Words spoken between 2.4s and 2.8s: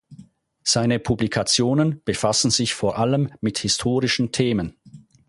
sich